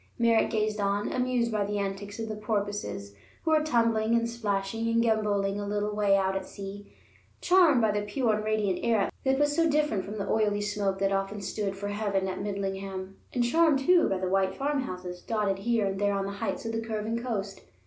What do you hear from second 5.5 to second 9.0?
a little way out at sea, charmed by the pure and radiant